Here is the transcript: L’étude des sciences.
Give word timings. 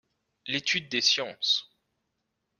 L’étude 0.47 0.89
des 0.89 1.01
sciences. 1.01 1.69